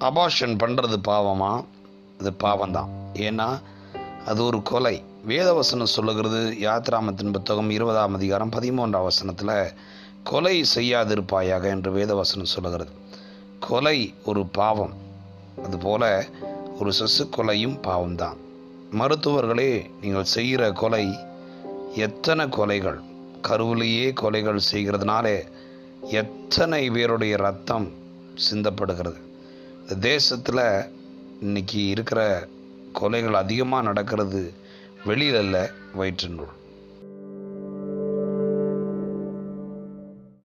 Abortion 0.00 0.56
பண்ணுறது 0.62 0.96
பாவமா? 1.08 1.64
அது 2.20 2.32
பாவம் 2.32 2.72
தான் 2.72 2.88
ஏன்னா 3.14 3.60
அது 4.26 4.44
ஒரு 4.44 4.62
கொலை. 4.62 5.02
வேதவசனம் 5.28 5.92
சொல்லுகிறது 5.94 6.56
யாத்ராமத்தின் 6.60 7.32
புத்தகம் 7.32 7.70
இருபதாம் 7.70 8.14
அதிகாரம் 8.14 8.50
பதிமூன்றாம் 8.50 9.02
வசனத்தில் 9.02 9.72
கொலை 10.24 10.64
செய்யாதிருப்பாயாக 10.74 11.64
என்று 11.64 11.92
வேதவசனம் 11.94 12.52
சொல்லுகிறது. 12.54 12.90
கொலை 13.60 14.14
ஒரு 14.24 14.46
பாவம். 14.46 14.92
அதுபோல 15.64 16.26
ஒரு 16.78 16.92
சசு 17.00 17.28
கொலையும் 17.36 17.78
பாவம்தான். 17.82 18.36
மருத்துவர்களே 18.92 19.90
நீங்கள் 20.00 20.24
செய்கிற 20.24 20.72
கொலை 20.72 21.18
எத்தனை 21.94 22.46
கொலைகள்? 22.46 23.00
கருவிலேயே 23.42 24.12
கொலைகள் 24.12 24.60
செய்கிறதுனாலே 24.72 25.48
எத்தனை 26.00 26.90
பேருடைய 26.90 27.36
ரத்தம் 27.36 27.88
சிந்தப்படுகிறது? 28.50 29.28
தேசத்தில் 29.98 30.84
இன்னைக்கு 31.40 31.88
இருக்கிற 31.88 32.46
கொலைகள் 33.00 33.32
அதிகமாக 33.32 33.82
நடக்கிறது 33.82 34.52
வெளியில் 35.04 35.40
இல்லை 35.40 35.60
வயிற்றினுள். 35.98 36.58